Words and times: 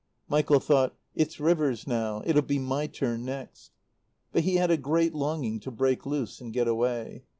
Michael 0.27 0.59
thought: 0.59 0.95
"It's 1.13 1.39
Rivers 1.39 1.85
now. 1.85 2.23
It'll 2.25 2.41
be 2.41 2.57
my 2.57 2.87
turn 2.87 3.23
next" 3.23 3.71
But 4.31 4.45
he 4.45 4.55
had 4.55 4.71
a 4.71 4.75
great 4.77 5.13
longing 5.13 5.59
to 5.59 5.69
break 5.69 6.07
loose 6.07 6.41
and 6.41 6.51
get 6.51 6.67
away. 6.67 7.21